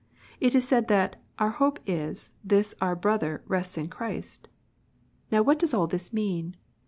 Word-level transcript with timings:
It 0.39 0.55
is 0.55 0.67
said 0.67 0.87
that 0.87 1.17
"our 1.37 1.51
hope 1.51 1.79
is, 1.85 2.31
this 2.43 2.73
our 2.81 2.95
brother 2.95 3.43
rests 3.47 3.77
in 3.77 3.87
Christ." 3.87 4.49
Now 5.29 5.43
what 5.43 5.59
does 5.59 5.75
all 5.75 5.85
this 5.85 6.11
mean 6.11 6.55